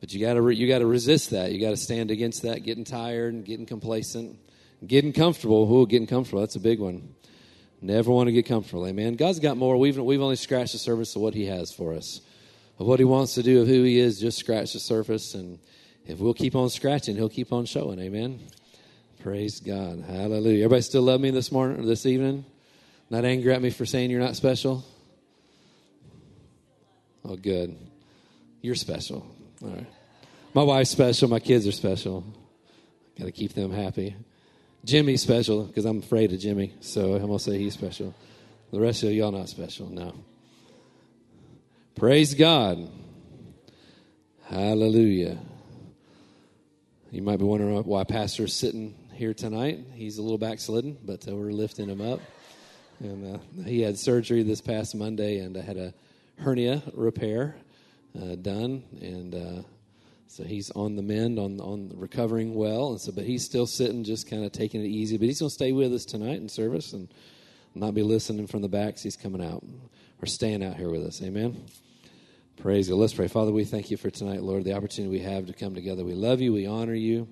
[0.00, 1.52] but you got to you got to resist that.
[1.52, 4.40] You got to stand against that, getting tired and getting complacent,
[4.84, 5.66] getting comfortable.
[5.66, 6.40] Who getting comfortable?
[6.40, 7.14] That's a big one.
[7.80, 8.88] Never want to get comfortable.
[8.88, 9.14] Amen.
[9.14, 9.76] God's got more.
[9.76, 12.22] We've we've only scratched the surface of what He has for us,
[12.80, 14.18] of what He wants to do, of who He is.
[14.18, 15.60] Just scratch the surface and
[16.08, 18.00] if we'll keep on scratching, he'll keep on showing.
[18.00, 18.40] Amen.
[19.20, 20.02] Praise God.
[20.06, 20.64] Hallelujah.
[20.64, 22.46] Everybody still love me this morning or this evening?
[23.10, 24.84] Not angry at me for saying you're not special?
[27.24, 27.76] Oh, good.
[28.62, 29.26] You're special.
[29.62, 29.86] All right.
[30.54, 31.28] My wife's special.
[31.28, 32.24] My kids are special.
[33.18, 34.16] Got to keep them happy.
[34.84, 38.14] Jimmy's special because I'm afraid of Jimmy, so I'm going to say he's special.
[38.72, 39.90] The rest of y'all not special.
[39.90, 40.14] No.
[41.96, 42.88] Praise God.
[44.44, 45.38] Hallelujah.
[47.10, 49.78] You might be wondering why Pastor's sitting here tonight.
[49.94, 52.20] He's a little backslidden, but uh, we're lifting him up.
[53.00, 55.94] And uh, he had surgery this past Monday and uh, had a
[56.38, 57.56] hernia repair
[58.14, 59.62] uh, done, and uh,
[60.26, 62.90] so he's on the mend, on on recovering well.
[62.90, 65.16] And so, but he's still sitting, just kind of taking it easy.
[65.16, 67.08] But he's going to stay with us tonight in service and
[67.74, 69.02] not be listening from the backs.
[69.02, 69.64] He's coming out
[70.20, 71.22] or staying out here with us.
[71.22, 71.64] Amen.
[72.60, 72.96] Praise God.
[72.96, 73.28] Let's pray.
[73.28, 76.04] Father, we thank you for tonight, Lord, the opportunity we have to come together.
[76.04, 76.52] We love you.
[76.52, 77.28] We honor you.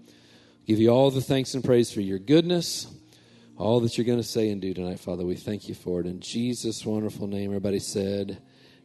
[0.69, 2.87] Give you all the thanks and praise for your goodness,
[3.57, 5.27] all that you're going to say and do tonight, Father.
[5.27, 6.07] We thank you for it.
[6.07, 8.41] In Jesus' wonderful name, everybody said,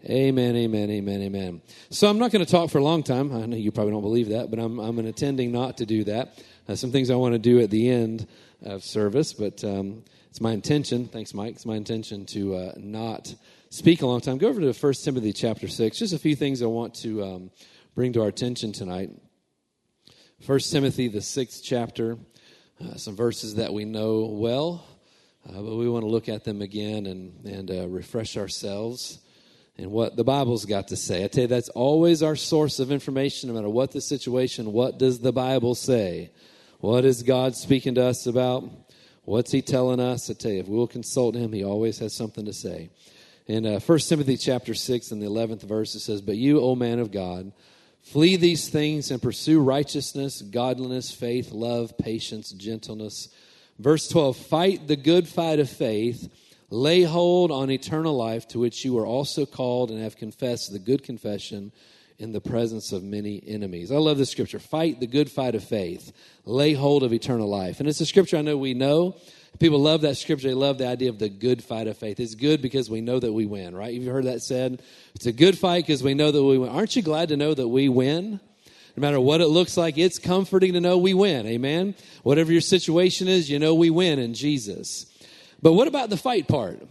[0.06, 1.62] Amen, amen, amen, amen.
[1.92, 3.32] So I'm not going to talk for a long time.
[3.32, 6.44] I know you probably don't believe that, but I'm, I'm intending not to do that.
[6.68, 8.28] Uh, some things I want to do at the end
[8.64, 11.08] of service, but um, it's my intention.
[11.08, 11.54] Thanks, Mike.
[11.54, 13.32] It's my intention to uh, not
[13.72, 15.98] speak a long time, go over to 1 Timothy chapter 6.
[15.98, 17.52] Just a few things I want to um,
[17.96, 19.10] bring to our attention tonight.
[20.46, 22.18] 1 Timothy, the sixth chapter,
[22.82, 24.86] uh, some verses that we know well,
[25.48, 29.20] uh, but we want to look at them again and, and uh, refresh ourselves
[29.78, 31.24] and what the Bible's got to say.
[31.24, 34.74] I tell you, that's always our source of information, no matter what the situation.
[34.74, 36.32] What does the Bible say?
[36.80, 38.70] What is God speaking to us about?
[39.24, 40.30] What's He telling us?
[40.30, 42.90] I tell you, if we'll consult Him, He always has something to say.
[43.48, 46.76] In uh, 1 Timothy chapter 6 and the 11th verse, it says, But you, O
[46.76, 47.52] man of God,
[48.04, 53.30] flee these things and pursue righteousness, godliness, faith, love, patience, gentleness.
[53.80, 56.32] Verse 12, Fight the good fight of faith,
[56.70, 60.80] lay hold on eternal life, to which you were also called and have confessed the
[60.80, 61.72] good confession
[62.20, 63.92] in the presence of many enemies.
[63.92, 64.60] I love this scripture.
[64.60, 66.14] Fight the good fight of faith,
[66.46, 67.80] lay hold of eternal life.
[67.80, 69.16] And it's a scripture I know we know.
[69.60, 70.48] People love that scripture.
[70.48, 72.20] They love the idea of the good fight of faith.
[72.20, 73.94] It's good because we know that we win, right?
[73.94, 74.82] You've heard that said?
[75.14, 76.70] It's a good fight because we know that we win.
[76.70, 78.40] Aren't you glad to know that we win?
[78.98, 81.46] No matter what it looks like, it's comforting to know we win.
[81.46, 81.96] Amen?
[82.24, 85.06] Whatever your situation is, you know we win in Jesus.
[85.62, 86.82] But what about the fight part?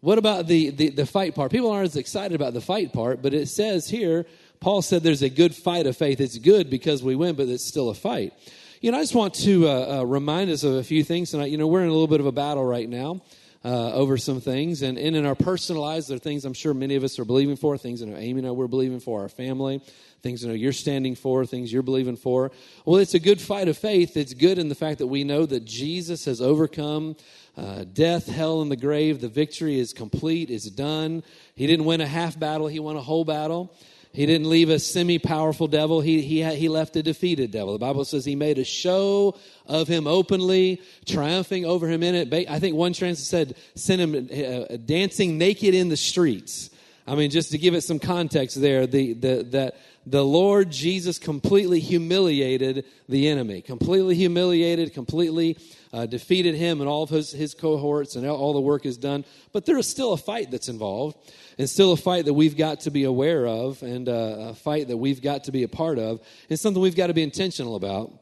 [0.00, 1.50] What about the, the, the fight part?
[1.50, 4.26] People aren't as excited about the fight part, but it says here,
[4.60, 6.20] Paul said there's a good fight of faith.
[6.20, 8.32] It's good because we win, but it's still a fight.
[8.80, 11.50] You know, I just want to uh, uh, remind us of a few things tonight.
[11.50, 13.22] You know, we're in a little bit of a battle right now
[13.64, 16.72] uh, over some things, and, and in our personal lives, there are things I'm sure
[16.72, 19.28] many of us are believing for, things that Amy and I we're believing for our
[19.28, 19.82] family,
[20.22, 22.52] things that you're standing for, things you're believing for.
[22.84, 24.16] Well, it's a good fight of faith.
[24.16, 27.16] It's good in the fact that we know that Jesus has overcome
[27.56, 29.20] uh, death, hell, and the grave.
[29.20, 31.24] The victory is complete, it's done.
[31.56, 33.74] He didn't win a half battle, he won a whole battle.
[34.12, 36.00] He didn't leave a semi powerful devil.
[36.00, 37.72] He, he, he left a defeated devil.
[37.74, 42.48] The Bible says he made a show of him openly, triumphing over him in it.
[42.48, 46.70] I think one translation said, sent him uh, dancing naked in the streets.
[47.06, 51.18] I mean, just to give it some context there, the, the, that the Lord Jesus
[51.18, 55.58] completely humiliated the enemy, completely humiliated, completely
[55.92, 59.24] uh, defeated him and all of his, his cohorts, and all the work is done.
[59.52, 61.16] But there is still a fight that's involved,
[61.58, 64.88] and still a fight that we've got to be aware of, and uh, a fight
[64.88, 66.20] that we've got to be a part of,
[66.50, 68.12] and something we've got to be intentional about.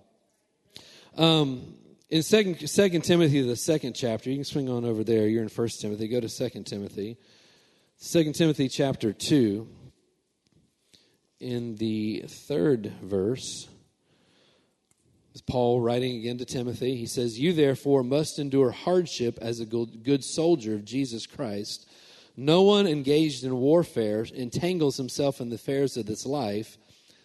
[1.16, 1.74] Um,
[2.08, 5.26] in second, second Timothy, the second chapter, you can swing on over there.
[5.26, 6.06] You're in First Timothy.
[6.08, 7.18] Go to Second Timothy.
[7.96, 9.66] Second Timothy chapter 2
[11.40, 13.68] in the third verse.
[15.36, 16.96] It's Paul writing again to Timothy.
[16.96, 21.86] He says, You therefore must endure hardship as a good soldier of Jesus Christ.
[22.38, 26.78] No one engaged in warfare entangles himself in the affairs of this life,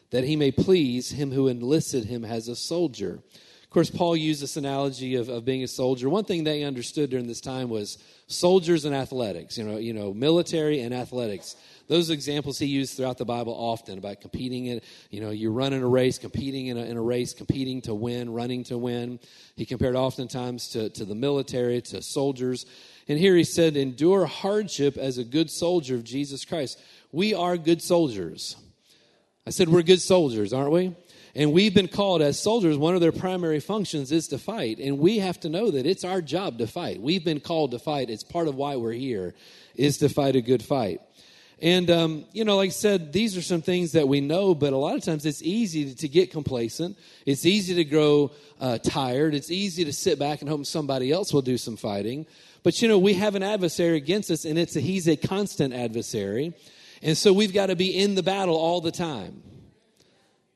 [0.10, 3.22] that he may please him who enlisted him as a soldier.
[3.63, 6.10] Of course, Paul used this analogy of, of being a soldier.
[6.10, 7.98] One thing they understood during this time was
[8.28, 11.56] soldiers and athletics, you know, you know, military and athletics.
[11.92, 14.80] Those examples he used throughout the Bible often about competing in,
[15.10, 18.32] you know, you're running a race, competing in a, in a race, competing to win,
[18.32, 19.20] running to win.
[19.58, 22.66] He compared oftentimes to, to the military, to soldiers.
[23.10, 26.82] And here he said, endure hardship as a good soldier of Jesus Christ.
[27.12, 28.56] We are good soldiers.
[29.46, 30.96] I said, we're good soldiers, aren't we?
[31.36, 34.80] And we've been called as soldiers, one of their primary functions is to fight.
[34.80, 37.02] And we have to know that it's our job to fight.
[37.02, 38.10] We've been called to fight.
[38.10, 39.34] It's part of why we're here,
[39.76, 41.02] is to fight a good fight.
[41.62, 44.74] And, um, you know, like I said, these are some things that we know, but
[44.74, 46.98] a lot of times it's easy to, get complacent.
[47.24, 49.36] It's easy to grow uh, tired.
[49.36, 52.25] It's easy to sit back and hope somebody else will do some fighting.
[52.63, 55.72] But, you know, we have an adversary against us, and it's a, he's a constant
[55.72, 56.56] adversary.
[57.04, 59.44] And so we've got to be in the battle all the time.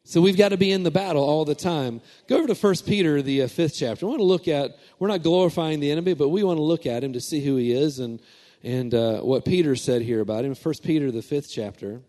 [0.05, 2.01] So we've got to be in the battle all the time.
[2.27, 4.07] Go over to 1 Peter, the uh, fifth chapter.
[4.07, 6.87] I want to look at, we're not glorifying the enemy, but we want to look
[6.87, 8.19] at him to see who he is and
[8.65, 10.55] and uh, what Peter said here about him.
[10.55, 12.01] First Peter, the fifth chapter.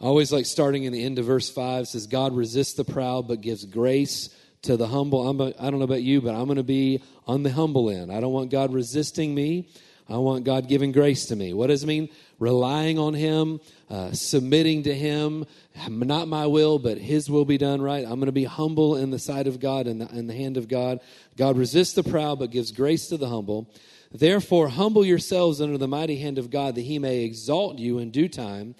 [0.00, 3.28] I always like starting in the end of verse 5 says, God resists the proud
[3.28, 5.28] but gives grace to the humble.
[5.28, 7.90] I'm a, I don't know about you, but I'm going to be on the humble
[7.90, 8.10] end.
[8.10, 9.68] I don't want God resisting me.
[10.08, 11.54] I want God giving grace to me.
[11.54, 12.10] What does it mean?
[12.38, 15.46] Relying on Him, uh, submitting to Him.
[15.88, 18.04] Not my will, but His will be done right.
[18.04, 20.58] I'm going to be humble in the sight of God and in, in the hand
[20.58, 21.00] of God.
[21.38, 23.70] God resists the proud, but gives grace to the humble.
[24.12, 28.10] Therefore, humble yourselves under the mighty hand of God, that He may exalt you in
[28.10, 28.74] due time,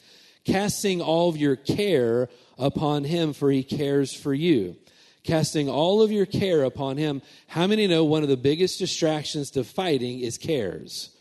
[0.45, 2.29] casting all of your care
[2.59, 4.77] upon Him, for He cares for you
[5.25, 7.23] casting all of your care upon him.
[7.47, 11.14] How many know one of the biggest distractions to fighting is cares?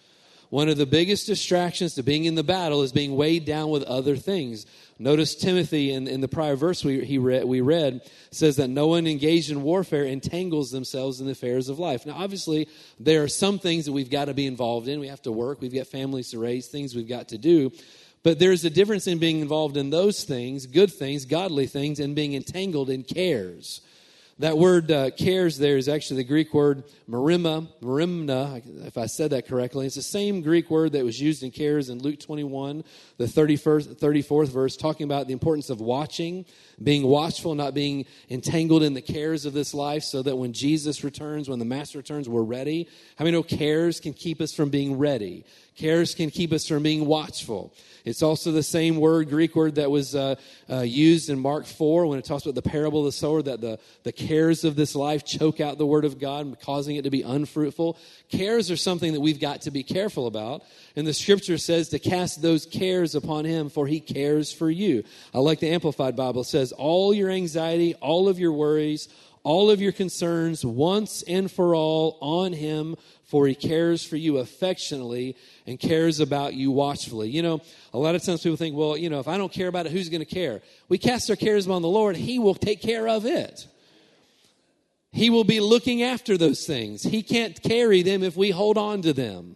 [0.54, 3.82] One of the biggest distractions to being in the battle is being weighed down with
[3.86, 4.68] other things.
[5.00, 8.86] Notice Timothy in, in the prior verse we, he read, we read says that no
[8.86, 12.06] one engaged in warfare entangles themselves in the affairs of life.
[12.06, 12.68] Now, obviously,
[13.00, 15.00] there are some things that we've got to be involved in.
[15.00, 17.72] We have to work, we've got families to raise, things we've got to do.
[18.22, 22.16] But there's a difference in being involved in those things, good things, godly things, and
[22.16, 23.82] being entangled in cares.
[24.39, 29.47] That word uh, cares there is actually the Greek word marimna, if I said that
[29.47, 29.85] correctly.
[29.85, 32.83] It's the same Greek word that was used in cares in Luke 21,
[33.18, 36.45] the 31st, 34th verse, talking about the importance of watching,
[36.81, 41.03] being watchful, not being entangled in the cares of this life, so that when Jesus
[41.03, 42.89] returns, when the Master returns, we're ready.
[43.18, 45.45] How many know cares can keep us from being ready?
[45.75, 47.74] Cares can keep us from being watchful.
[48.06, 50.36] It's also the same word, Greek word, that was uh,
[50.70, 53.62] uh, used in Mark 4 when it talks about the parable of the sower, that
[53.62, 57.10] the, the cares of this life choke out the word of God, causing it to
[57.10, 57.98] be unfruitful.
[58.30, 60.64] Cares are something that we've got to be careful about.
[60.96, 65.04] And the scripture says to cast those cares upon him, for he cares for you.
[65.34, 66.42] I like the Amplified Bible.
[66.42, 69.08] It says, All your anxiety, all of your worries,
[69.44, 72.96] all of your concerns once and for all on him,
[73.33, 75.35] for he cares for you affectionately
[75.65, 77.31] and cares about you watchfully.
[77.31, 77.61] You know,
[77.92, 79.92] a lot of times people think, well, you know, if I don't care about it,
[79.92, 80.61] who's going to care?
[80.87, 83.66] We cast our cares upon the Lord, he will take care of it.
[85.11, 87.02] He will be looking after those things.
[87.02, 89.56] He can't carry them if we hold on to them.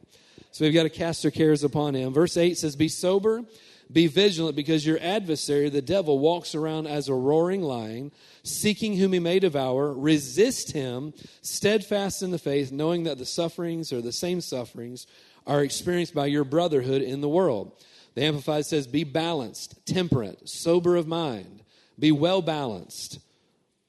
[0.49, 2.15] So we've got to cast our cares upon him.
[2.15, 3.43] Verse 8 says, Be sober,
[3.91, 8.11] be vigilant, because your adversary, the devil, walks around as a roaring lion,
[8.43, 9.93] seeking whom he may devour.
[9.93, 15.07] Resist him, steadfast in the faith, knowing that the sufferings are the same sufferings
[15.45, 17.71] are experienced by your brotherhood in the world.
[18.15, 21.63] The Amplified says, Be balanced, temperate, sober of mind,
[21.97, 23.19] be well balanced.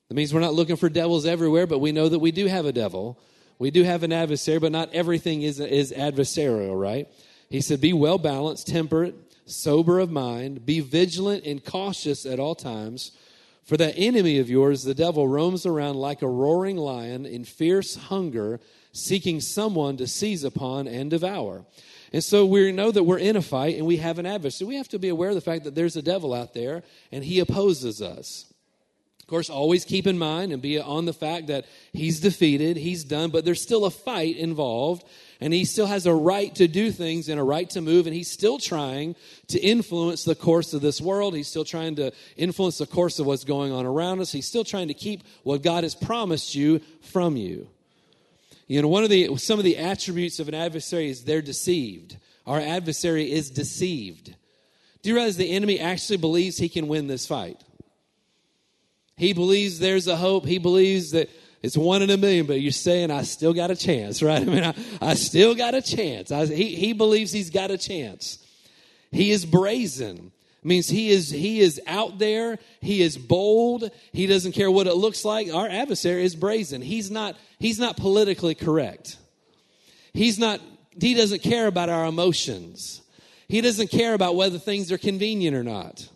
[0.08, 2.64] That means we're not looking for devils everywhere, but we know that we do have
[2.64, 3.18] a devil.
[3.58, 7.08] We do have an adversary, but not everything is, is adversarial, right?
[7.50, 9.14] He said, Be well balanced, temperate,
[9.50, 13.12] sober of mind, be vigilant and cautious at all times.
[13.64, 17.96] For that enemy of yours, the devil, roams around like a roaring lion in fierce
[17.96, 18.60] hunger
[18.92, 21.64] seeking someone to seize upon and devour.
[22.12, 24.68] And so we know that we're in a fight and we have an adversary.
[24.68, 27.22] We have to be aware of the fact that there's a devil out there and
[27.22, 28.46] he opposes us.
[29.20, 33.04] Of course, always keep in mind and be on the fact that he's defeated, he's
[33.04, 35.04] done, but there's still a fight involved
[35.40, 38.14] and he still has a right to do things and a right to move and
[38.14, 39.14] he's still trying
[39.48, 43.26] to influence the course of this world he's still trying to influence the course of
[43.26, 46.80] what's going on around us he's still trying to keep what god has promised you
[47.00, 47.68] from you
[48.68, 52.18] you know, one of the some of the attributes of an adversary is they're deceived.
[52.46, 54.34] our adversary is deceived.
[55.02, 57.62] Do you realize the enemy actually believes he can win this fight?
[59.16, 60.44] He believes there's a hope.
[60.44, 61.30] He believes that
[61.62, 64.40] it's one in a million, but you're saying I still got a chance, right?
[64.40, 66.30] I mean, I, I still got a chance.
[66.30, 68.38] I, he, he believes he's got a chance.
[69.10, 70.32] He is brazen.
[70.62, 72.58] It means he is he is out there.
[72.80, 73.90] He is bold.
[74.12, 75.52] He doesn't care what it looks like.
[75.52, 76.82] Our adversary is brazen.
[76.82, 79.16] He's not he's not politically correct.
[80.12, 80.60] He's not
[81.00, 83.02] he doesn't care about our emotions.
[83.46, 86.08] He doesn't care about whether things are convenient or not.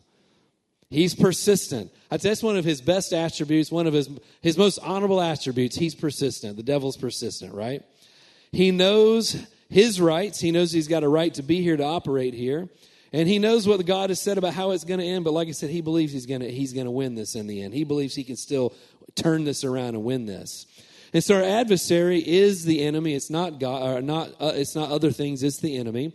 [0.92, 1.90] He's persistent.
[2.10, 4.10] That's one of his best attributes, one of his,
[4.42, 5.74] his most honorable attributes.
[5.74, 6.56] He's persistent.
[6.56, 7.82] The devil's persistent, right?
[8.52, 10.38] He knows his rights.
[10.38, 12.68] He knows he's got a right to be here, to operate here.
[13.14, 15.24] And he knows what God has said about how it's going to end.
[15.24, 17.46] But like I said, he believes he's going to, he's going to win this in
[17.46, 17.72] the end.
[17.72, 18.74] He believes he can still
[19.14, 20.66] turn this around and win this.
[21.14, 23.14] And so our adversary is the enemy.
[23.14, 25.42] It's not God, or not, uh, it's not other things.
[25.42, 26.14] It's the enemy.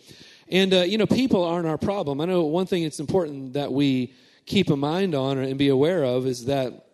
[0.49, 2.21] And, uh, you know, people aren't our problem.
[2.21, 4.13] I know one thing it's important that we
[4.47, 6.87] keep a mind on and be aware of is that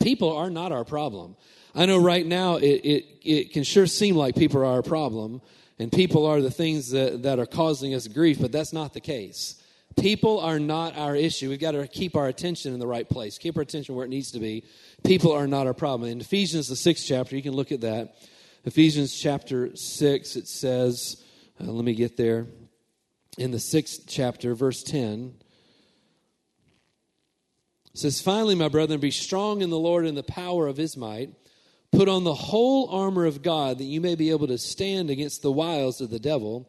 [0.00, 1.36] people are not our problem.
[1.74, 5.40] I know right now it, it, it can sure seem like people are our problem
[5.78, 9.00] and people are the things that, that are causing us grief, but that's not the
[9.00, 9.56] case.
[9.98, 11.48] People are not our issue.
[11.48, 14.08] We've got to keep our attention in the right place, keep our attention where it
[14.08, 14.64] needs to be.
[15.04, 16.10] People are not our problem.
[16.10, 18.16] In Ephesians, the sixth chapter, you can look at that.
[18.64, 21.24] Ephesians chapter 6, it says,
[21.60, 22.46] uh, let me get there.
[23.38, 25.34] In the sixth chapter, verse 10,
[27.92, 30.96] it says, Finally, my brethren, be strong in the Lord and the power of his
[30.96, 31.30] might.
[31.92, 35.42] Put on the whole armor of God that you may be able to stand against
[35.42, 36.68] the wiles of the devil.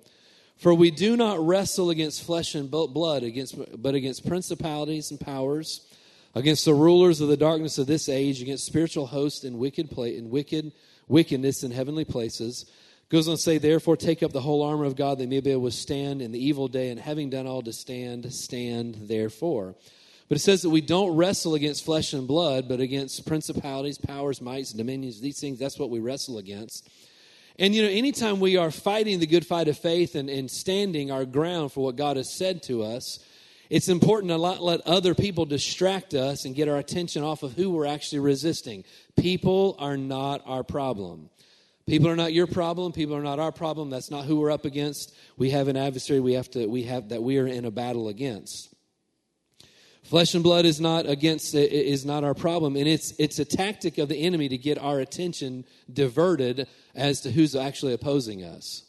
[0.58, 5.82] For we do not wrestle against flesh and blood, against, but against principalities and powers,
[6.36, 10.18] against the rulers of the darkness of this age, against spiritual hosts in wicked play,
[10.18, 10.72] in wicked
[11.08, 12.66] wickedness in heavenly places.
[13.10, 15.42] Goes on to say, therefore, take up the whole armor of God that you may
[15.42, 18.96] be able to stand in the evil day, and having done all to stand, stand
[19.02, 19.76] therefore.
[20.32, 24.40] But it says that we don't wrestle against flesh and blood, but against principalities, powers,
[24.40, 25.60] mights, dominions, these things.
[25.60, 26.90] That's what we wrestle against.
[27.60, 31.12] And, you know, anytime we are fighting the good fight of faith and, and standing
[31.12, 33.20] our ground for what God has said to us,
[33.70, 37.52] it's important to not let other people distract us and get our attention off of
[37.52, 38.86] who we're actually resisting.
[39.18, 41.30] People are not our problem.
[41.88, 42.94] People are not your problem.
[42.94, 43.90] People are not our problem.
[43.90, 45.14] That's not who we're up against.
[45.36, 48.08] We have an adversary we have to we have that we are in a battle
[48.08, 48.71] against.
[50.04, 53.98] Flesh and blood is not against is not our problem, and it's it's a tactic
[53.98, 58.84] of the enemy to get our attention diverted as to who's actually opposing us.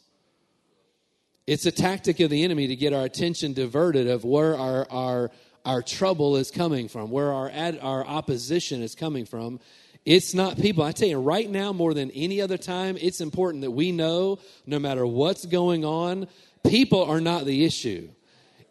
[1.45, 5.31] It's a tactic of the enemy to get our attention diverted of where our our
[5.65, 9.59] our trouble is coming from, where our ad, our opposition is coming from.
[10.05, 10.83] It's not people.
[10.83, 14.39] I tell you, right now more than any other time, it's important that we know,
[14.65, 16.27] no matter what's going on,
[16.67, 18.09] people are not the issue.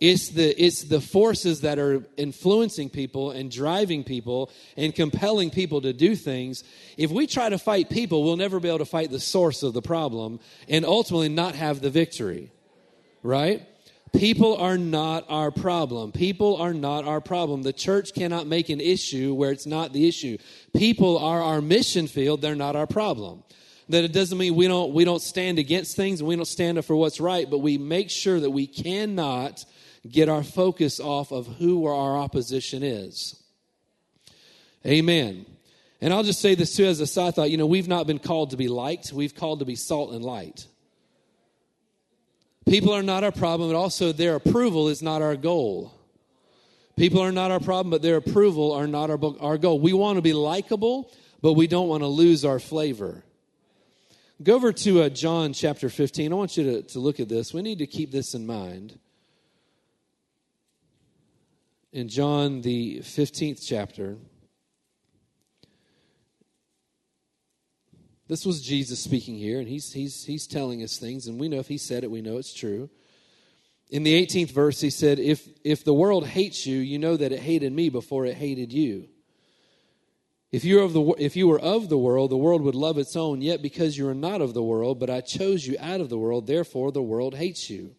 [0.02, 5.80] It's the, it's the forces that are influencing people and driving people and compelling people
[5.82, 6.64] to do things.
[6.96, 9.74] If we try to fight people, we'll never be able to fight the source of
[9.74, 12.50] the problem and ultimately not have the victory.
[13.22, 13.62] Right?
[14.12, 16.10] People are not our problem.
[16.10, 17.62] People are not our problem.
[17.62, 20.36] The church cannot make an issue where it's not the issue.
[20.76, 23.44] People are our mission field, they're not our problem
[23.88, 26.78] that it doesn't mean we don't we don't stand against things and we don't stand
[26.78, 29.64] up for what's right but we make sure that we cannot
[30.08, 33.42] get our focus off of who our opposition is.
[34.86, 35.46] Amen.
[36.00, 37.50] And I'll just say this too as a side thought.
[37.50, 40.24] You know, we've not been called to be liked, we've called to be salt and
[40.24, 40.66] light.
[42.66, 45.92] People are not our problem, but also their approval is not our goal.
[46.96, 49.80] People are not our problem, but their approval are not our, our goal.
[49.80, 53.24] We want to be likable, but we don't want to lose our flavor.
[54.42, 56.32] Go over to uh, John chapter 15.
[56.32, 57.54] I want you to, to look at this.
[57.54, 58.98] We need to keep this in mind
[61.92, 64.16] in John, the 15th chapter.
[68.28, 71.58] This was Jesus speaking here, and he's, he's, he's telling us things, and we know
[71.58, 72.88] if he said it, we know it's true.
[73.90, 77.30] In the 18th verse, he said, if, if the world hates you, you know that
[77.30, 79.08] it hated me before it hated you.
[80.50, 83.16] If you, of the, if you were of the world, the world would love its
[83.16, 86.08] own, yet because you are not of the world, but I chose you out of
[86.08, 87.96] the world, therefore the world hates you.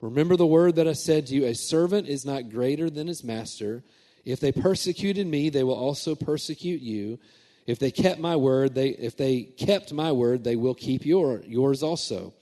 [0.00, 3.22] Remember the word that I said to you a servant is not greater than his
[3.22, 3.82] master.
[4.24, 7.18] If they persecuted me, they will also persecute you.
[7.66, 11.42] If they kept my word, they if they kept my word, they will keep your
[11.46, 12.34] yours also.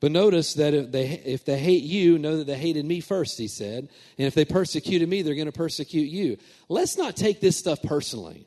[0.00, 3.38] But notice that if they if they hate you, know that they hated me first,
[3.38, 3.88] he said.
[4.18, 6.36] And if they persecuted me, they're going to persecute you.
[6.68, 8.46] Let's not take this stuff personally.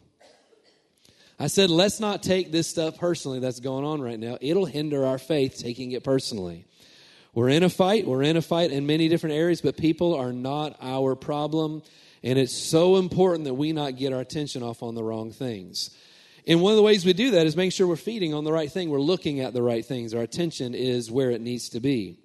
[1.41, 4.37] I said, let's not take this stuff personally that's going on right now.
[4.41, 6.65] It'll hinder our faith taking it personally.
[7.39, 8.05] We're in a fight.
[8.05, 11.84] We're in a fight in many different areas, but people are not our problem.
[12.22, 15.89] And it's so important that we not get our attention off on the wrong things.
[16.46, 18.51] And one of the ways we do that is making sure we're feeding on the
[18.51, 18.89] right thing.
[18.89, 20.13] We're looking at the right things.
[20.13, 22.19] Our attention is where it needs to be.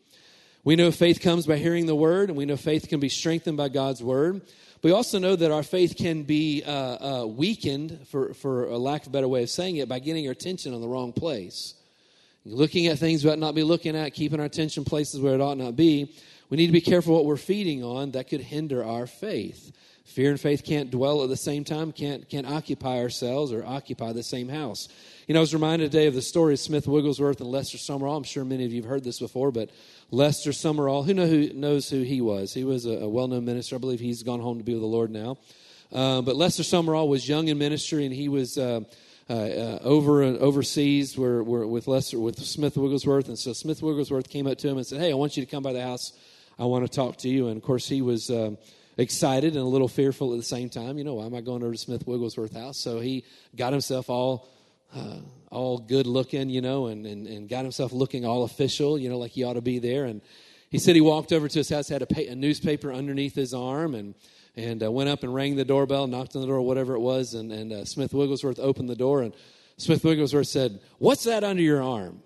[0.65, 3.57] We know faith comes by hearing the word, and we know faith can be strengthened
[3.57, 4.43] by God's word.
[4.83, 6.73] We also know that our faith can be uh,
[7.23, 10.27] uh, weakened, for, for a lack of a better way of saying it, by getting
[10.27, 11.75] our attention on the wrong place.
[12.47, 15.41] Looking at things we ought not be looking at, keeping our attention places where it
[15.41, 16.15] ought not be.
[16.51, 19.73] We need to be careful what we're feeding on that could hinder our faith.
[20.05, 24.13] Fear and faith can't dwell at the same time, can't, can't occupy ourselves or occupy
[24.13, 24.89] the same house.
[25.27, 28.19] You know, I was reminded today of the story of Smith Wigglesworth and Lester Sumrall.
[28.19, 29.71] I'm sure many of you have heard this before, but
[30.11, 32.53] Lester Sumrall, who, know who knows who he was?
[32.53, 33.77] He was a, a well known minister.
[33.77, 35.39] I believe he's gone home to be with the Lord now.
[35.91, 38.81] Uh, but Lester Sumrall was young in ministry, and he was uh,
[39.29, 43.29] uh, uh over uh, overseas where, where, with Lester with Smith Wigglesworth.
[43.29, 45.51] And so Smith Wigglesworth came up to him and said, "Hey, I want you to
[45.51, 46.13] come by the house.
[46.59, 48.59] I want to talk to you." And of course, he was um,
[48.97, 50.99] excited and a little fearful at the same time.
[50.99, 52.79] You know, why am I going over to Smith Wigglesworth house?
[52.79, 53.25] So he
[53.57, 54.49] got himself all
[54.95, 55.19] uh,
[55.51, 59.19] all good looking, you know, and, and, and got himself looking all official, you know,
[59.19, 60.05] like he ought to be there.
[60.05, 60.21] And
[60.71, 63.55] he said he walked over to his house, had a, pay, a newspaper underneath his
[63.55, 64.15] arm, and
[64.57, 67.35] and uh, went up and rang the doorbell, knocked on the door, whatever it was,
[67.35, 69.35] and, and uh, Smith Wigglesworth opened the door, and
[69.77, 72.23] Smith Wigglesworth said, "What's that under your arm?"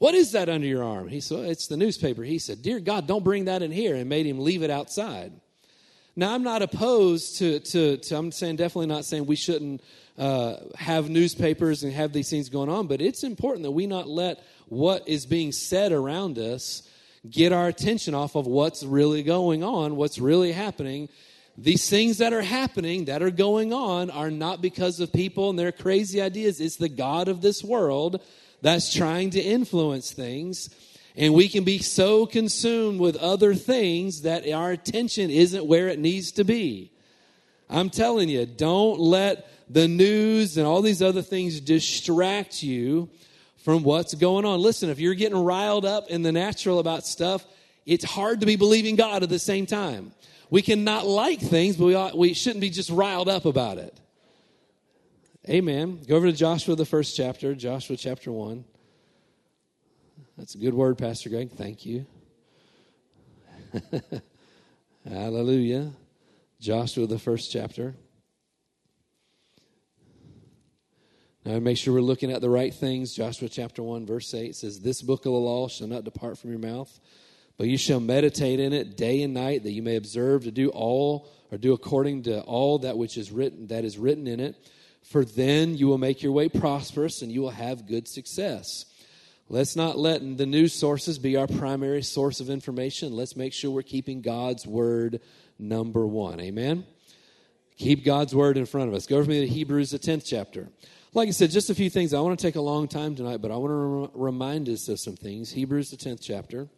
[0.00, 1.08] What is that under your arm?
[1.08, 2.22] He said, It's the newspaper.
[2.22, 5.30] He said, Dear God, don't bring that in here, and made him leave it outside.
[6.16, 9.82] Now, I'm not opposed to, to, to I'm saying, definitely not saying we shouldn't
[10.16, 14.08] uh, have newspapers and have these things going on, but it's important that we not
[14.08, 16.82] let what is being said around us
[17.28, 21.10] get our attention off of what's really going on, what's really happening.
[21.62, 25.58] These things that are happening, that are going on, are not because of people and
[25.58, 26.58] their crazy ideas.
[26.58, 28.22] It's the God of this world
[28.62, 30.70] that's trying to influence things.
[31.16, 35.98] And we can be so consumed with other things that our attention isn't where it
[35.98, 36.92] needs to be.
[37.68, 43.10] I'm telling you, don't let the news and all these other things distract you
[43.58, 44.60] from what's going on.
[44.60, 47.44] Listen, if you're getting riled up in the natural about stuff,
[47.84, 50.12] it's hard to be believing God at the same time.
[50.50, 53.98] We cannot like things, but we, ought, we shouldn't be just riled up about it.
[55.48, 56.00] Amen.
[56.06, 58.64] Go over to Joshua, the first chapter, Joshua chapter 1.
[60.36, 61.52] That's a good word, Pastor Greg.
[61.52, 62.04] Thank you.
[65.08, 65.92] Hallelujah.
[66.60, 67.94] Joshua, the first chapter.
[71.44, 73.14] Now, make sure we're looking at the right things.
[73.14, 76.50] Joshua chapter 1, verse 8 says, This book of the law shall not depart from
[76.50, 77.00] your mouth,
[77.60, 80.70] but you shall meditate in it day and night, that you may observe to do
[80.70, 84.56] all or do according to all that which is written that is written in it.
[85.02, 88.86] For then you will make your way prosperous and you will have good success.
[89.50, 93.12] Let's not let the news sources be our primary source of information.
[93.12, 95.20] Let's make sure we're keeping God's word
[95.58, 96.40] number one.
[96.40, 96.86] Amen?
[97.76, 99.04] Keep God's word in front of us.
[99.04, 100.70] Go with me to Hebrews, the 10th chapter.
[101.12, 102.14] Like I said, just a few things.
[102.14, 104.98] I want to take a long time tonight, but I want to remind us of
[104.98, 105.52] some things.
[105.52, 106.70] Hebrews, the 10th chapter.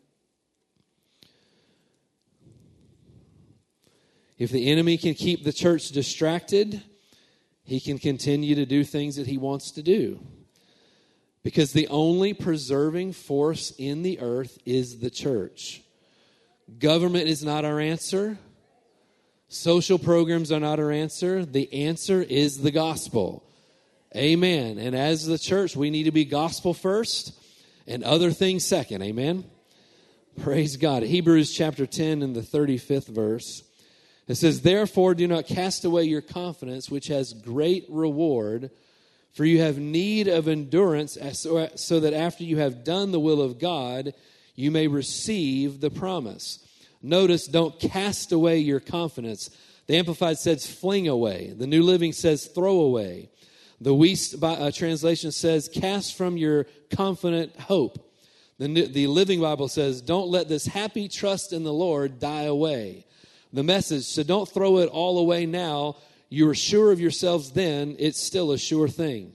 [4.43, 6.83] If the enemy can keep the church distracted,
[7.63, 10.19] he can continue to do things that he wants to do.
[11.45, 15.81] Because the only preserving force in the earth is the church.
[16.81, 18.37] Government is not our answer.
[19.47, 21.45] Social programs are not our answer.
[21.45, 23.45] The answer is the gospel.
[24.17, 24.77] Amen.
[24.77, 27.33] And as the church, we need to be gospel first
[27.87, 29.03] and other things second.
[29.03, 29.45] Amen.
[30.43, 31.05] Praise God.
[31.05, 33.63] Hebrews chapter 10 and the 35th verse.
[34.33, 38.71] It says, Therefore, do not cast away your confidence, which has great reward
[39.33, 41.17] for you have need of endurance
[41.77, 44.13] so that after you have done the will of God,
[44.55, 46.59] you may receive the promise.
[47.03, 49.49] Notice, don't cast away your confidence.
[49.87, 51.55] The Amplified says fling away.
[51.57, 53.31] The New Living says throw away.
[53.81, 58.11] The Wuest uh, translation says cast from your confident hope.
[58.59, 63.07] The, the Living Bible says don't let this happy trust in the Lord die away.
[63.53, 65.97] The message, so don't throw it all away now
[66.33, 69.35] you were sure of yourselves then, it's still a sure thing.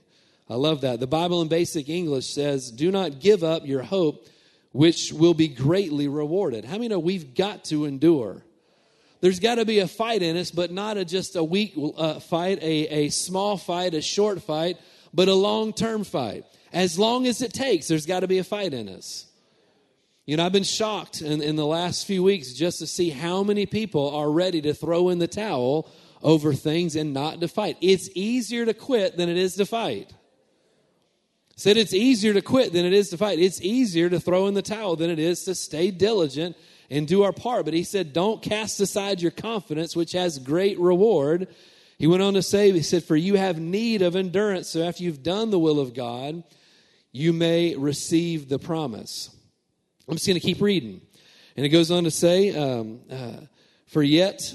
[0.49, 0.99] I love that.
[0.99, 4.27] The Bible in basic English says, Do not give up your hope,
[4.71, 6.65] which will be greatly rewarded.
[6.65, 8.43] How many know we've got to endure?
[9.21, 12.19] There's got to be a fight in us, but not a, just a weak uh,
[12.19, 14.79] fight, a, a small fight, a short fight,
[15.13, 16.45] but a long term fight.
[16.73, 19.27] As long as it takes, there's got to be a fight in us.
[20.27, 23.43] You know, I've been shocked in, in the last few weeks just to see how
[23.43, 25.89] many people are ready to throw in the towel
[26.21, 27.77] over things and not to fight.
[27.79, 30.13] It's easier to quit than it is to fight.
[31.55, 33.39] Said it's easier to quit than it is to fight.
[33.39, 36.57] It's easier to throw in the towel than it is to stay diligent
[36.89, 37.63] and do our part.
[37.63, 41.47] But he said, don't cast aside your confidence, which has great reward.
[41.97, 44.67] He went on to say, he said, for you have need of endurance.
[44.67, 46.43] So after you've done the will of God,
[47.13, 49.29] you may receive the promise.
[50.07, 51.01] I'm just going to keep reading.
[51.57, 53.41] And it goes on to say, um, uh,
[53.87, 54.53] for yet,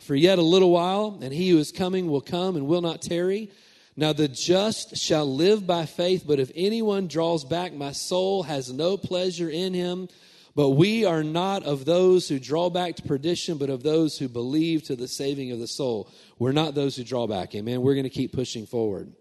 [0.00, 3.00] for yet a little while, and he who is coming will come and will not
[3.00, 3.50] tarry.
[3.96, 8.72] Now the just shall live by faith, but if anyone draws back, my soul has
[8.72, 10.08] no pleasure in him.
[10.56, 14.26] But we are not of those who draw back to perdition, but of those who
[14.26, 16.10] believe to the saving of the soul.
[16.38, 17.54] We're not those who draw back.
[17.54, 17.82] Amen.
[17.82, 19.12] We're going to keep pushing forward.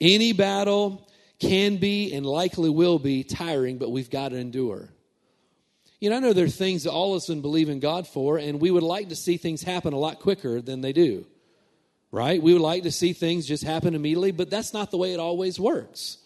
[0.00, 1.08] Any battle
[1.40, 4.88] can be and likely will be tiring, but we've got to endure.
[5.98, 8.38] You know, I know there are things that all of us believe in God for,
[8.38, 11.26] and we would like to see things happen a lot quicker than they do
[12.12, 12.42] right?
[12.42, 15.20] We would like to see things just happen immediately, but that's not the way it
[15.20, 16.18] always works.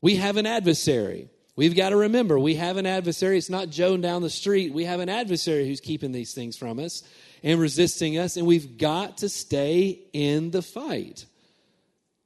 [0.00, 1.28] We have an adversary.
[1.56, 3.38] We've got to remember we have an adversary.
[3.38, 4.74] It's not Joan down the street.
[4.74, 7.02] We have an adversary who's keeping these things from us
[7.42, 11.26] and resisting us, and we've got to stay in the fight.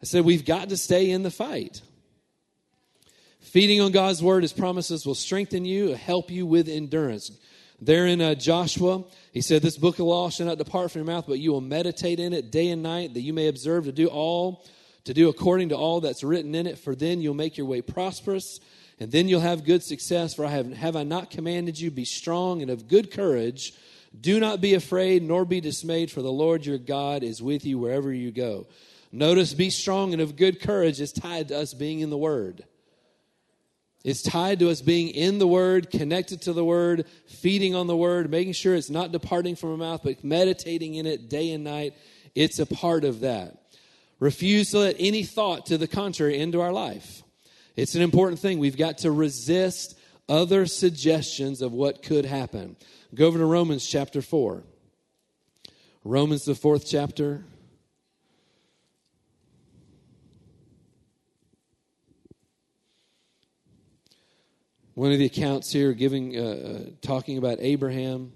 [0.02, 1.82] I said, we've got to stay in the fight.
[3.40, 7.30] Feeding on God's word, his promises will strengthen you, help you with endurance.
[7.80, 11.06] There in uh, Joshua, he said, This book of law shall not depart from your
[11.06, 13.92] mouth, but you will meditate in it day and night, that you may observe to
[13.92, 14.66] do all,
[15.04, 17.80] to do according to all that's written in it, for then you'll make your way
[17.80, 18.60] prosperous,
[18.98, 20.34] and then you'll have good success.
[20.34, 23.72] For I have, have I not commanded you, be strong and of good courage.
[24.20, 27.78] Do not be afraid, nor be dismayed, for the Lord your God is with you
[27.78, 28.66] wherever you go.
[29.10, 32.64] Notice, be strong and of good courage is tied to us being in the Word.
[34.04, 37.96] It's tied to us being in the Word, connected to the Word, feeding on the
[37.96, 41.64] Word, making sure it's not departing from our mouth, but meditating in it day and
[41.64, 41.94] night.
[42.34, 43.62] It's a part of that.
[44.20, 47.22] Refuse to let any thought to the contrary into our life.
[47.76, 48.58] It's an important thing.
[48.58, 52.76] We've got to resist other suggestions of what could happen.
[53.14, 54.64] Go over to Romans chapter 4.
[56.04, 57.44] Romans, the fourth chapter.
[64.98, 68.32] One of the accounts here giving, uh, uh, talking about Abraham.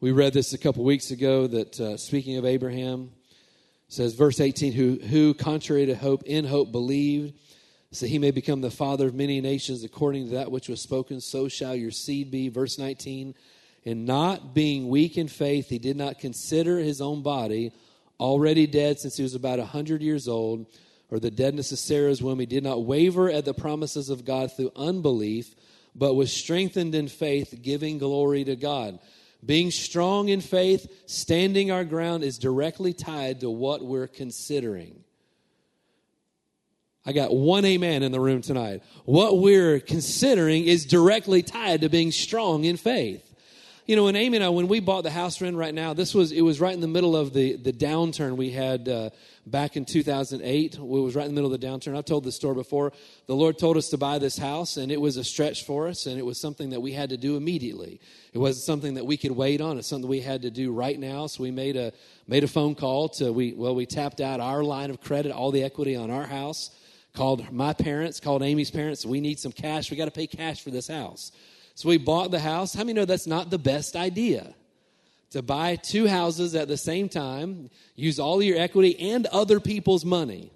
[0.00, 3.12] We read this a couple weeks ago that uh, speaking of Abraham,
[3.86, 7.38] says verse 18, who, who contrary to hope, in hope believed,
[7.92, 11.20] so he may become the father of many nations according to that which was spoken,
[11.20, 12.48] so shall your seed be.
[12.48, 13.36] Verse 19,
[13.86, 17.70] and not being weak in faith, he did not consider his own body
[18.18, 20.66] already dead since he was about a hundred years old
[21.12, 22.40] or the deadness of Sarah's womb.
[22.40, 25.54] He did not waver at the promises of God through unbelief,
[25.94, 28.98] but was strengthened in faith, giving glory to God.
[29.44, 35.04] Being strong in faith, standing our ground, is directly tied to what we're considering.
[37.04, 38.82] I got one amen in the room tonight.
[39.04, 43.31] What we're considering is directly tied to being strong in faith.
[43.84, 45.92] You know, when Amy and I, when we bought the house we're in right now,
[45.92, 49.10] this was it was right in the middle of the the downturn we had uh,
[49.44, 50.74] back in 2008.
[50.74, 51.98] It was right in the middle of the downturn.
[51.98, 52.92] I've told this story before.
[53.26, 56.06] The Lord told us to buy this house, and it was a stretch for us,
[56.06, 58.00] and it was something that we had to do immediately.
[58.32, 59.78] It wasn't something that we could wait on.
[59.78, 61.26] It's something we had to do right now.
[61.26, 61.92] So we made a
[62.28, 65.50] made a phone call to we well we tapped out our line of credit, all
[65.50, 66.70] the equity on our house.
[67.14, 69.04] Called my parents, called Amy's parents.
[69.04, 69.90] We need some cash.
[69.90, 71.32] We got to pay cash for this house.
[71.74, 72.74] So we bought the house.
[72.74, 74.54] How many know that's not the best idea?
[75.32, 80.04] to buy two houses at the same time, use all your equity and other people's
[80.04, 80.50] money.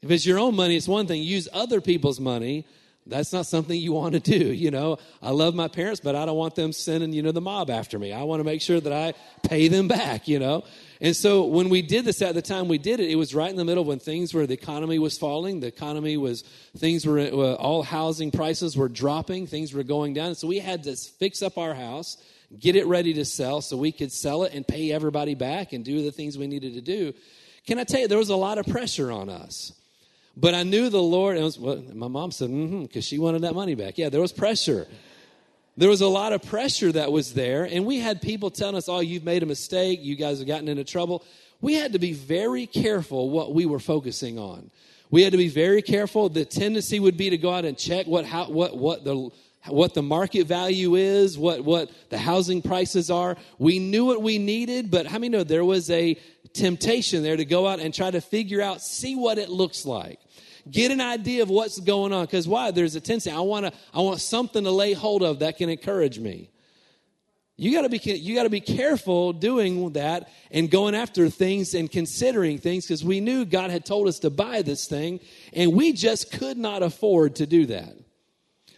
[0.00, 1.22] If it's your own money, it's one thing.
[1.22, 2.66] Use other people's money.
[3.06, 4.52] That's not something you want to do.
[4.52, 7.40] You know, I love my parents, but I don't want them sending, you know, the
[7.40, 8.12] mob after me.
[8.12, 9.12] I want to make sure that I
[9.46, 10.64] pay them back, you know.
[11.00, 13.50] And so when we did this at the time we did it, it was right
[13.50, 15.60] in the middle when things were, the economy was falling.
[15.60, 16.42] The economy was,
[16.76, 19.48] things were, uh, all housing prices were dropping.
[19.48, 20.34] Things were going down.
[20.34, 22.16] So we had to fix up our house
[22.58, 25.84] get it ready to sell so we could sell it and pay everybody back and
[25.84, 27.12] do the things we needed to do.
[27.66, 29.72] Can I tell you, there was a lot of pressure on us.
[30.36, 33.42] But I knew the Lord, and was, well, my mom said, mm-hmm, because she wanted
[33.42, 33.98] that money back.
[33.98, 34.86] Yeah, there was pressure.
[35.76, 38.88] There was a lot of pressure that was there, and we had people telling us,
[38.88, 41.24] oh, you've made a mistake, you guys have gotten into trouble.
[41.60, 44.70] We had to be very careful what we were focusing on.
[45.10, 46.28] We had to be very careful.
[46.28, 49.30] The tendency would be to go out and check what, how, what, what the
[49.66, 53.36] what the market value is, what, what the housing prices are.
[53.58, 56.18] We knew what we needed, but how many know there was a
[56.52, 60.20] temptation there to go out and try to figure out, see what it looks like.
[60.70, 62.24] Get an idea of what's going on.
[62.24, 62.70] Because why?
[62.70, 63.30] There's a tendency.
[63.30, 66.50] I want to, I want something to lay hold of that can encourage me.
[67.56, 71.74] You got to be you got to be careful doing that and going after things
[71.74, 75.20] and considering things because we knew God had told us to buy this thing
[75.52, 77.94] and we just could not afford to do that.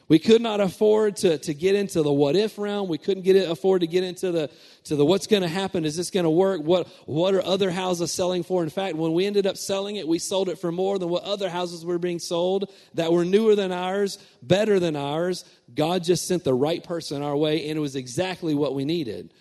[0.08, 2.88] We could not afford to, to get into the what if realm.
[2.88, 4.50] We couldn't get it, afford to get into the
[4.84, 5.84] to the what's going to happen.
[5.84, 6.62] Is this going to work?
[6.62, 8.62] What what are other houses selling for?
[8.62, 11.24] In fact, when we ended up selling it, we sold it for more than what
[11.24, 15.44] other houses were being sold that were newer than ours, better than ours.
[15.74, 19.32] God just sent the right person our way, and it was exactly what we needed.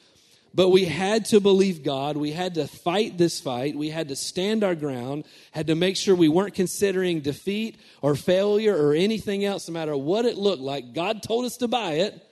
[0.56, 2.16] But we had to believe God.
[2.16, 3.76] We had to fight this fight.
[3.76, 8.16] We had to stand our ground, had to make sure we weren't considering defeat or
[8.16, 10.94] failure or anything else, no matter what it looked like.
[10.94, 12.26] God told us to buy it.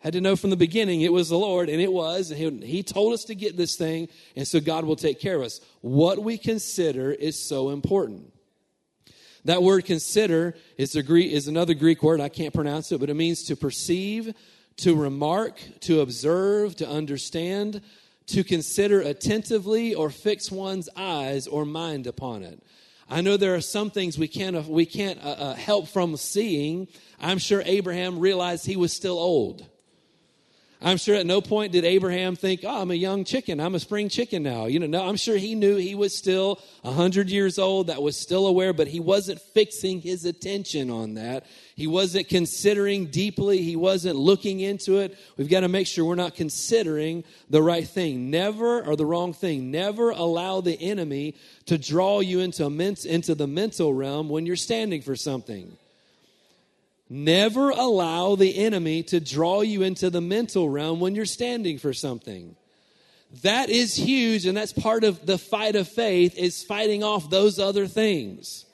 [0.00, 2.32] Had to know from the beginning it was the Lord, and it was.
[2.32, 5.36] And he, he told us to get this thing, and so God will take care
[5.36, 5.60] of us.
[5.82, 8.32] What we consider is so important.
[9.44, 12.20] That word consider is, Greek, is another Greek word.
[12.20, 14.34] I can't pronounce it, but it means to perceive,
[14.80, 17.82] to remark, to observe, to understand,
[18.26, 22.62] to consider attentively, or fix one's eyes or mind upon it.
[23.08, 26.86] I know there are some things we can't, we can't uh, uh, help from seeing.
[27.20, 29.66] I'm sure Abraham realized he was still old.
[30.82, 33.60] I'm sure at no point did Abraham think, oh, I'm a young chicken.
[33.60, 34.64] I'm a spring chicken now.
[34.64, 38.16] You know, no, I'm sure he knew he was still 100 years old, that was
[38.16, 41.44] still aware, but he wasn't fixing his attention on that.
[41.76, 43.58] He wasn't considering deeply.
[43.58, 45.18] He wasn't looking into it.
[45.36, 48.30] We've got to make sure we're not considering the right thing.
[48.30, 49.70] Never, or the wrong thing.
[49.70, 51.34] Never allow the enemy
[51.66, 55.76] to draw you into, into the mental realm when you're standing for something.
[57.12, 61.92] Never allow the enemy to draw you into the mental realm when you're standing for
[61.92, 62.54] something.
[63.42, 67.58] That is huge, and that's part of the fight of faith is fighting off those
[67.58, 68.64] other things.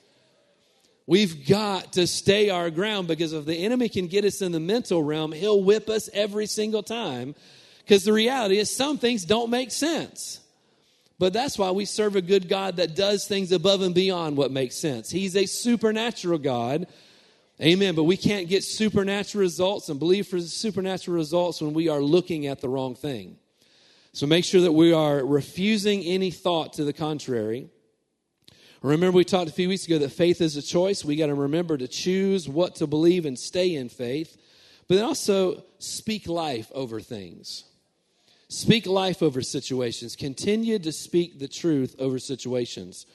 [1.07, 4.59] We've got to stay our ground because if the enemy can get us in the
[4.59, 7.33] mental realm, he'll whip us every single time.
[7.79, 10.41] Because the reality is, some things don't make sense.
[11.17, 14.51] But that's why we serve a good God that does things above and beyond what
[14.51, 15.09] makes sense.
[15.09, 16.85] He's a supernatural God
[17.61, 17.95] Amen.
[17.95, 22.45] But we can't get supernatural results and believe for supernatural results when we are looking
[22.45, 23.37] at the wrong thing.
[24.13, 27.69] So make sure that we are refusing any thought to the contrary.
[28.83, 31.03] Remember, we talked a few weeks ago that faith is a choice.
[31.03, 34.37] We got to remember to choose what to believe and stay in faith,
[34.87, 37.63] but then also speak life over things.
[38.49, 40.15] Speak life over situations.
[40.15, 43.05] Continue to speak the truth over situations.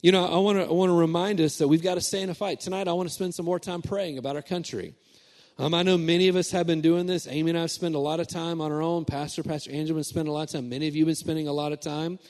[0.00, 2.22] You know, I want to I want to remind us that we've got to stay
[2.22, 2.60] in a fight.
[2.60, 4.94] Tonight, I want to spend some more time praying about our country.
[5.58, 7.26] Um, I know many of us have been doing this.
[7.26, 9.04] Amy and I have spent a lot of time on our own.
[9.04, 10.68] Pastor, Pastor Angela, been spending a lot of time.
[10.68, 12.20] Many of you have been spending a lot of time.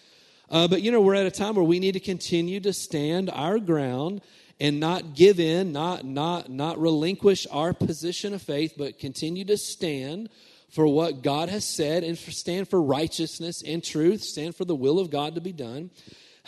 [0.48, 3.28] Uh, but you know, we're at a time where we need to continue to stand
[3.28, 4.22] our ground
[4.58, 9.58] and not give in, not not not relinquish our position of faith, but continue to
[9.58, 10.30] stand
[10.70, 14.74] for what God has said and for, stand for righteousness and truth, stand for the
[14.74, 15.90] will of God to be done.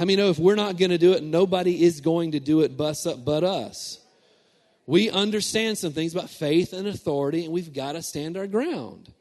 [0.01, 2.63] How many know if we're not going to do it, nobody is going to do
[2.63, 3.99] it but us?
[4.87, 9.13] We understand some things about faith and authority, and we've got to stand our ground.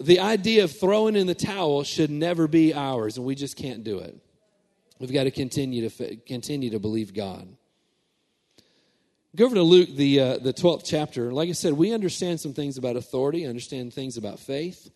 [0.00, 3.84] The idea of throwing in the towel should never be ours, and we just can't
[3.84, 4.18] do it.
[4.98, 7.48] We've got to continue to continue to believe God.
[9.34, 11.32] Go over to Luke, the uh, the twelfth chapter.
[11.32, 14.90] Like I said, we understand some things about authority, understand things about faith.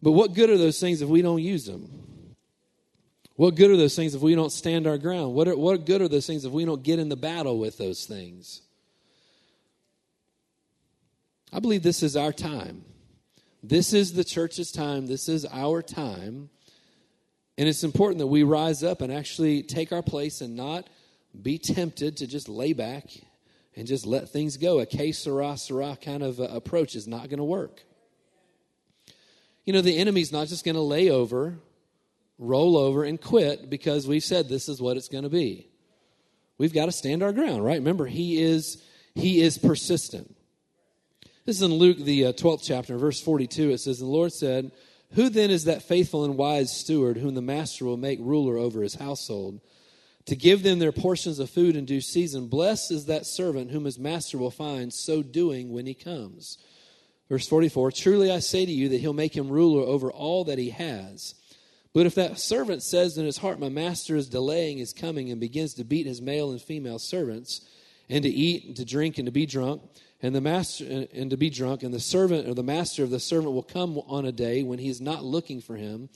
[0.00, 2.36] But what good are those things if we don't use them?
[3.34, 5.34] What good are those things if we don't stand our ground?
[5.34, 7.78] What, are, what good are those things if we don't get in the battle with
[7.78, 8.62] those things?
[11.52, 12.84] I believe this is our time.
[13.62, 15.06] This is the church's time.
[15.06, 16.50] This is our time.
[17.56, 20.88] And it's important that we rise up and actually take our place and not
[21.40, 23.04] be tempted to just lay back
[23.76, 24.80] and just let things go.
[24.80, 27.82] A que sera, sera kind of uh, approach is not going to work.
[29.68, 31.58] You know, the enemy's not just going to lay over,
[32.38, 35.68] roll over, and quit because we've said this is what it's going to be.
[36.56, 37.74] We've got to stand our ground, right?
[37.74, 38.82] Remember, he is
[39.14, 40.34] he is persistent.
[41.44, 43.72] This is in Luke, the uh, 12th chapter, verse 42.
[43.72, 44.72] It says, the Lord said,
[45.12, 48.80] Who then is that faithful and wise steward whom the master will make ruler over
[48.80, 49.60] his household,
[50.24, 52.46] to give them their portions of food in due season?
[52.46, 56.56] Blessed is that servant whom his master will find so doing when he comes.
[57.28, 60.58] Verse 44 Truly I say to you that he'll make him ruler over all that
[60.58, 61.34] he has.
[61.94, 65.40] But if that servant says in his heart, My master is delaying his coming, and
[65.40, 67.62] begins to beat his male and female servants,
[68.08, 69.82] and to eat and to drink and to be drunk,
[70.22, 73.20] and the master and to be drunk, and the servant or the master of the
[73.20, 76.08] servant will come on a day when he's not looking for him,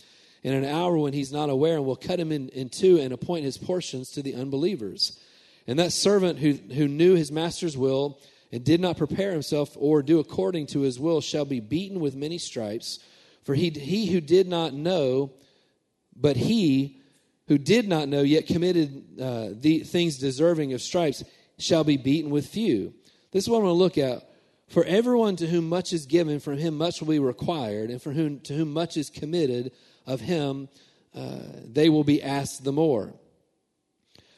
[0.42, 3.12] in an hour when he's not aware, and will cut him in, in two and
[3.12, 5.18] appoint his portions to the unbelievers.
[5.66, 8.20] And that servant who, who knew his master's will
[8.52, 12.14] and did not prepare himself or do according to his will shall be beaten with
[12.14, 12.98] many stripes.
[13.44, 15.32] For he, he who did not know,
[16.14, 17.00] but he
[17.48, 21.24] who did not know yet committed uh, the things deserving of stripes
[21.58, 22.92] shall be beaten with few.
[23.32, 24.28] This is what I'm going to look at.
[24.68, 28.12] For everyone to whom much is given, from him much will be required, and for
[28.12, 29.72] whom to whom much is committed,
[30.06, 30.68] of him
[31.14, 33.12] uh, they will be asked the more.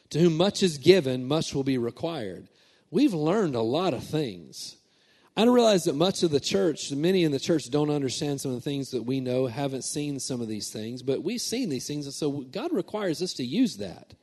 [0.09, 2.49] To whom much is given, much will be required
[2.91, 4.77] we've learned a lot of things.
[5.37, 8.51] I don't realize that much of the church, many in the church, don't understand some
[8.51, 11.69] of the things that we know, haven't seen some of these things, but we've seen
[11.69, 14.13] these things, and so God requires us to use that.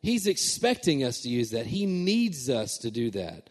[0.00, 1.66] He's expecting us to use that.
[1.66, 3.50] He needs us to do that.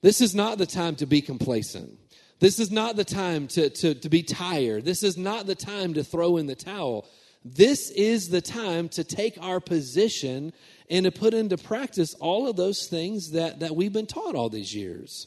[0.00, 1.98] This is not the time to be complacent.
[2.38, 4.84] This is not the time to, to, to be tired.
[4.84, 7.08] This is not the time to throw in the towel.
[7.44, 10.52] This is the time to take our position
[10.90, 14.48] and to put into practice all of those things that, that we've been taught all
[14.48, 15.26] these years.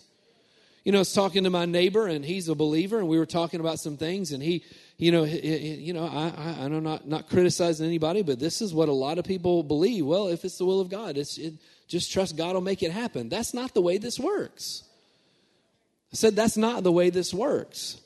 [0.84, 3.26] You know, I was talking to my neighbor, and he's a believer, and we were
[3.26, 4.64] talking about some things, and he,
[4.98, 5.40] you know, he,
[5.76, 9.18] you know, I, I, I'm not not criticizing anybody, but this is what a lot
[9.18, 10.06] of people believe.
[10.06, 11.56] Well, if it's the will of God, it's it,
[11.88, 13.30] just trust God will make it happen.
[13.30, 14.84] That's not the way this works.
[16.14, 18.00] I said that's not the way this works.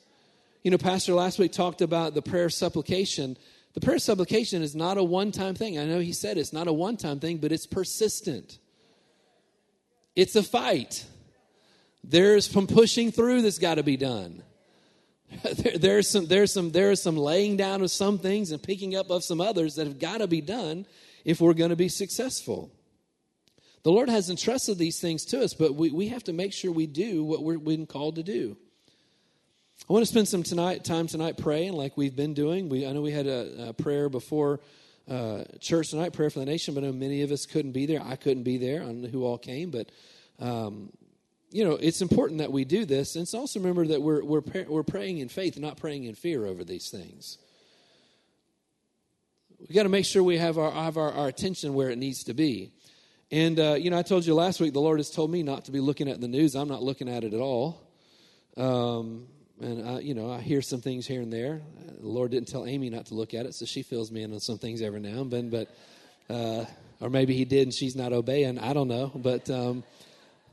[0.62, 3.36] You know, Pastor last week talked about the prayer supplication
[3.74, 5.78] the prayer supplication is not a one time thing.
[5.78, 8.58] I know he said it's not a one time thing, but it's persistent.
[10.16, 11.04] It's a fight.
[12.02, 14.42] There's some pushing through that's got to be done.
[15.44, 19.10] There, there's some there's some there's some laying down of some things and picking up
[19.10, 20.86] of some others that have got to be done
[21.24, 22.72] if we're going to be successful.
[23.84, 26.72] The Lord has entrusted these things to us, but we, we have to make sure
[26.72, 28.56] we do what we're been called to do.
[29.88, 32.68] I want to spend some tonight, time tonight praying like we've been doing.
[32.68, 34.60] We, I know we had a, a prayer before
[35.08, 37.86] uh, church tonight, prayer for the nation, but I know many of us couldn't be
[37.86, 38.00] there.
[38.00, 38.82] I couldn't be there.
[38.82, 39.90] I don't know who all came, but
[40.38, 40.90] um,
[41.50, 43.16] you know, it's important that we do this.
[43.16, 46.46] And it's also remember that we're, we're, we're praying in faith, not praying in fear
[46.46, 47.38] over these things.
[49.68, 52.24] We got to make sure we have our, have our, our attention where it needs
[52.24, 52.70] to be.
[53.32, 55.64] And, uh, you know, I told you last week, the Lord has told me not
[55.64, 56.54] to be looking at the news.
[56.54, 57.80] I'm not looking at it at all.
[58.56, 59.26] Um,
[59.60, 61.60] and I, you know, I hear some things here and there.
[62.00, 64.32] The Lord didn't tell Amy not to look at it, so she fills me in
[64.32, 65.50] on some things every now and then.
[65.50, 65.68] But,
[66.28, 66.64] uh,
[67.00, 68.58] or maybe He did, and she's not obeying.
[68.58, 69.84] I don't know, but um,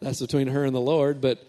[0.01, 1.21] that's between her and the Lord.
[1.21, 1.39] But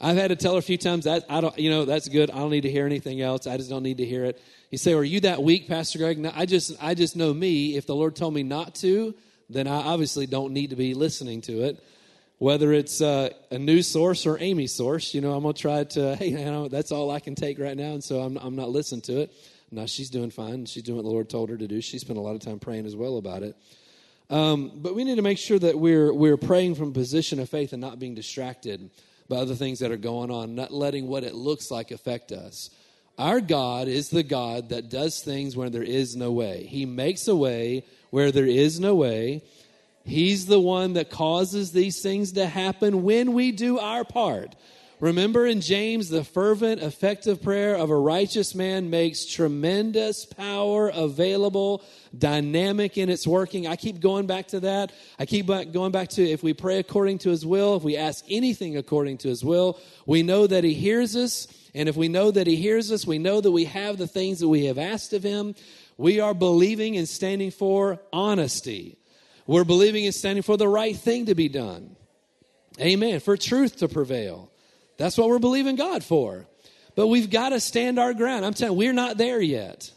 [0.00, 2.30] I've had to tell her a few times that I don't, you know, that's good.
[2.30, 3.46] I don't need to hear anything else.
[3.46, 4.40] I just don't need to hear it.
[4.70, 7.76] You say, "Are you that weak, Pastor Greg?" No, I just, I just know me.
[7.76, 9.14] If the Lord told me not to,
[9.48, 11.82] then I obviously don't need to be listening to it
[12.40, 15.84] whether it's uh, a new source or Amy's source, you know, I'm going to try
[15.84, 17.92] to, hey, you know, that's all I can take right now.
[17.92, 19.32] And so I'm, I'm not listening to it.
[19.70, 20.64] Now she's doing fine.
[20.64, 21.82] She's doing what the Lord told her to do.
[21.82, 23.56] She spent a lot of time praying as well about it.
[24.30, 27.50] Um, but we need to make sure that we're, we're praying from a position of
[27.50, 28.90] faith and not being distracted
[29.28, 32.70] by other things that are going on, not letting what it looks like affect us.
[33.18, 36.64] Our God is the God that does things where there is no way.
[36.64, 39.42] He makes a way where there is no way.
[40.10, 44.56] He's the one that causes these things to happen when we do our part.
[44.98, 51.84] Remember in James, the fervent, effective prayer of a righteous man makes tremendous power available,
[52.18, 53.68] dynamic in its working.
[53.68, 54.92] I keep going back to that.
[55.18, 58.24] I keep going back to if we pray according to his will, if we ask
[58.28, 61.46] anything according to his will, we know that he hears us.
[61.72, 64.40] And if we know that he hears us, we know that we have the things
[64.40, 65.54] that we have asked of him.
[65.96, 68.99] We are believing and standing for honesty.
[69.50, 71.96] We're believing and standing for the right thing to be done.
[72.80, 73.18] Amen.
[73.18, 74.48] For truth to prevail.
[74.96, 76.46] That's what we're believing God for.
[76.94, 78.44] But we've got to stand our ground.
[78.44, 79.90] I'm telling you, we're not there yet.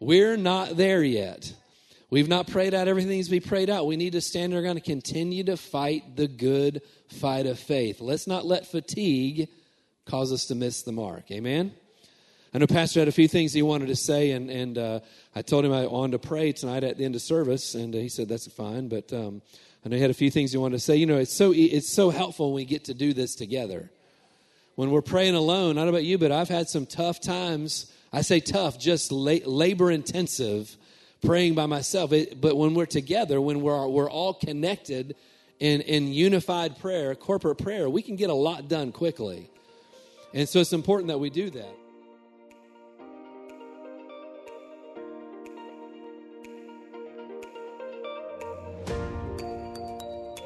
[0.00, 1.52] We're not there yet.
[2.08, 3.86] We've not prayed out everything needs to be prayed out.
[3.86, 8.00] We need to stand our ground and continue to fight the good fight of faith.
[8.00, 9.50] Let's not let fatigue
[10.06, 11.30] cause us to miss the mark.
[11.30, 11.74] Amen.
[12.54, 15.00] I know Pastor had a few things he wanted to say, and, and uh,
[15.34, 17.98] I told him I wanted to pray tonight at the end of service, and uh,
[17.98, 18.86] he said that's fine.
[18.86, 19.42] But um,
[19.84, 20.94] I know he had a few things he wanted to say.
[20.94, 23.90] You know, it's so it's so helpful when we get to do this together.
[24.76, 27.92] When we're praying alone, I don't know about you, but I've had some tough times.
[28.12, 30.76] I say tough, just la- labor intensive,
[31.24, 32.12] praying by myself.
[32.12, 35.16] It, but when we're together, when we're we're all connected
[35.58, 39.50] in in unified prayer, corporate prayer, we can get a lot done quickly.
[40.32, 41.83] And so it's important that we do that.